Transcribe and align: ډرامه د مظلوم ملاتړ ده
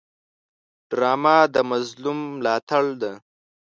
ډرامه 0.89 1.37
د 1.53 1.55
مظلوم 1.69 2.19
ملاتړ 2.37 2.83
ده 3.01 3.11